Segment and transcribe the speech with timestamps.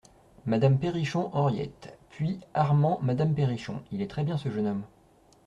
[0.47, 4.83] Madame Perrichon, Henriette; puis ARMAND MADAME PERRICHON Il est très-bien, ce jeune homme!